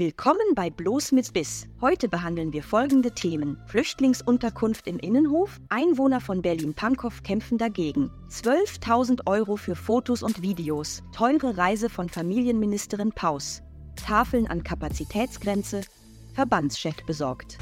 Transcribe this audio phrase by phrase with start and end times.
[0.00, 1.66] Willkommen bei Bloß mit Biss.
[1.82, 3.58] Heute behandeln wir folgende Themen.
[3.66, 8.10] Flüchtlingsunterkunft im Innenhof, Einwohner von Berlin-Pankow kämpfen dagegen.
[8.30, 13.60] 12.000 Euro für Fotos und Videos, teure Reise von Familienministerin Paus,
[13.94, 15.82] Tafeln an Kapazitätsgrenze,
[16.32, 17.58] Verbandschef besorgt.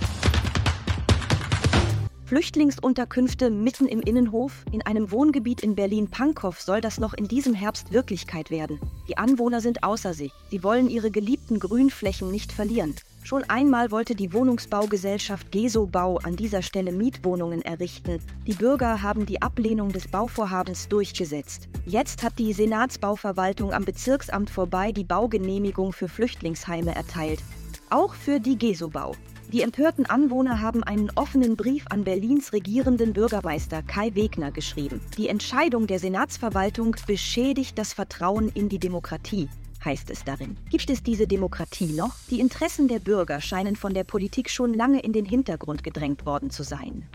[2.29, 4.67] Flüchtlingsunterkünfte mitten im Innenhof.
[4.71, 8.79] In einem Wohngebiet in Berlin-Pankow soll das noch in diesem Herbst Wirklichkeit werden.
[9.09, 10.31] Die Anwohner sind außer sich.
[10.51, 12.95] Sie wollen ihre geliebten Grünflächen nicht verlieren.
[13.25, 18.19] Schon einmal wollte die Wohnungsbaugesellschaft Gesobau an dieser Stelle Mietwohnungen errichten.
[18.47, 21.71] Die Bürger haben die Ablehnung des Bauvorhabens durchgesetzt.
[21.87, 27.41] Jetzt hat die Senatsbauverwaltung am Bezirksamt vorbei die Baugenehmigung für Flüchtlingsheime erteilt.
[27.89, 29.15] Auch für die Gesobau.
[29.53, 35.01] Die empörten Anwohner haben einen offenen Brief an Berlins regierenden Bürgermeister Kai Wegner geschrieben.
[35.17, 39.49] Die Entscheidung der Senatsverwaltung beschädigt das Vertrauen in die Demokratie
[39.85, 40.57] heißt es darin.
[40.71, 42.15] Gibt es diese Demokratie noch?
[42.31, 46.51] Die Interessen der Bürger scheinen von der Politik schon lange in den Hintergrund gedrängt worden
[46.51, 47.09] zu sein.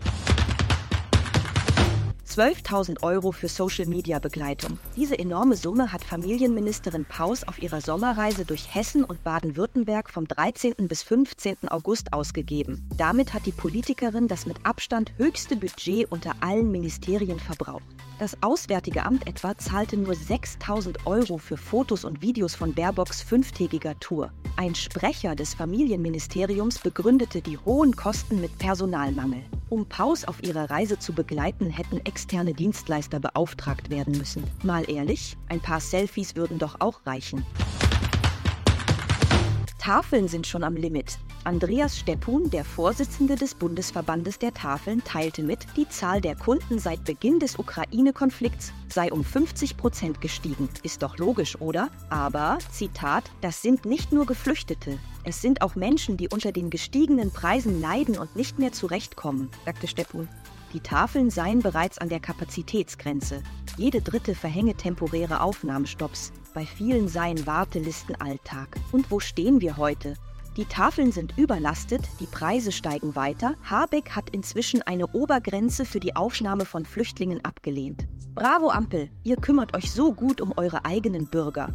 [2.34, 4.80] 12.000 Euro für Social-Media-Begleitung.
[4.96, 10.74] Diese enorme Summe hat Familienministerin Paus auf ihrer Sommerreise durch Hessen und Baden-Württemberg vom 13.
[10.88, 11.68] bis 15.
[11.68, 12.88] August ausgegeben.
[12.96, 17.84] Damit hat die Politikerin das mit Abstand höchste Budget unter allen Ministerien verbraucht.
[18.18, 23.96] Das Auswärtige Amt etwa zahlte nur 6000 Euro für Fotos und Videos von Baerbocks fünftägiger
[24.00, 24.32] Tour.
[24.56, 29.44] Ein Sprecher des Familienministeriums begründete die hohen Kosten mit Personalmangel.
[29.70, 34.44] Um Paus auf ihrer Reise zu begleiten, hätten externe Dienstleister beauftragt werden müssen.
[34.62, 37.44] Mal ehrlich, ein paar Selfies würden doch auch reichen.
[39.84, 41.18] Tafeln sind schon am Limit.
[41.44, 47.04] Andreas Steppun, der Vorsitzende des Bundesverbandes der Tafeln, teilte mit, die Zahl der Kunden seit
[47.04, 50.70] Beginn des Ukraine-Konflikts sei um 50 Prozent gestiegen.
[50.82, 51.90] Ist doch logisch, oder?
[52.08, 54.98] Aber, Zitat, das sind nicht nur Geflüchtete.
[55.22, 59.86] Es sind auch Menschen, die unter den gestiegenen Preisen leiden und nicht mehr zurechtkommen, sagte
[59.86, 60.30] Steppun.
[60.72, 63.42] Die Tafeln seien bereits an der Kapazitätsgrenze.
[63.76, 66.32] Jede dritte verhänge temporäre Aufnahmestopps.
[66.54, 68.76] Bei vielen seien Wartelisten Alltag.
[68.92, 70.14] Und wo stehen wir heute?
[70.56, 73.56] Die Tafeln sind überlastet, die Preise steigen weiter.
[73.68, 78.06] Habeck hat inzwischen eine Obergrenze für die Aufnahme von Flüchtlingen abgelehnt.
[78.36, 81.74] Bravo Ampel, ihr kümmert euch so gut um eure eigenen Bürger.